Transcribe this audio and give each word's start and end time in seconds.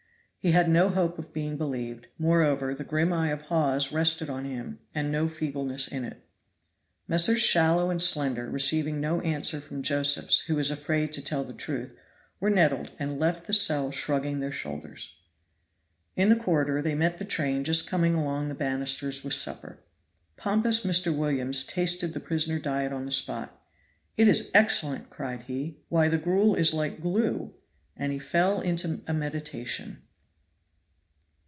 He 0.43 0.53
had 0.53 0.69
no 0.69 0.89
hope 0.89 1.19
of 1.19 1.33
being 1.33 1.55
believed; 1.55 2.07
moreover, 2.17 2.73
the 2.73 2.83
grim 2.83 3.13
eye 3.13 3.27
of 3.27 3.43
Hawes 3.43 3.91
rested 3.91 4.27
on 4.27 4.43
him, 4.43 4.79
and 4.95 5.11
no 5.11 5.27
feebleness 5.27 5.87
in 5.87 6.03
it. 6.03 6.25
Messrs. 7.07 7.41
Shallow 7.41 7.91
and 7.91 8.01
Slender, 8.01 8.49
receiving 8.49 8.99
no 8.99 9.21
answer 9.21 9.61
from 9.61 9.83
Josephs, 9.83 10.39
who 10.47 10.55
was 10.55 10.71
afraid 10.71 11.13
to 11.13 11.21
tell 11.21 11.43
the 11.43 11.53
truth, 11.53 11.93
were 12.39 12.49
nettled, 12.49 12.89
and 12.97 13.19
left 13.19 13.45
the 13.45 13.53
cell 13.53 13.91
shrugging 13.91 14.39
their 14.39 14.51
shoulders. 14.51 15.13
In 16.15 16.29
the 16.29 16.35
corridor 16.35 16.81
they 16.81 16.95
met 16.95 17.19
the 17.19 17.23
train 17.25 17.63
just 17.63 17.85
coming 17.85 18.15
along 18.15 18.47
the 18.49 18.55
banisters 18.55 19.23
with 19.23 19.35
supper. 19.35 19.77
Pompous 20.37 20.83
Mr. 20.83 21.15
Williams 21.15 21.67
tasted 21.67 22.15
the 22.15 22.19
prison 22.19 22.59
diet 22.59 22.91
on 22.91 23.05
the 23.05 23.11
spot. 23.11 23.61
"It 24.17 24.27
is 24.27 24.49
excellent," 24.55 25.11
cried 25.11 25.43
he; 25.43 25.77
"why 25.89 26.07
the 26.07 26.17
gruel 26.17 26.55
is 26.55 26.73
like 26.73 26.99
glue." 26.99 27.53
And 27.95 28.11
he 28.11 28.17
fell 28.17 28.59
into 28.59 29.01
a 29.05 29.13
meditation. 29.13 30.01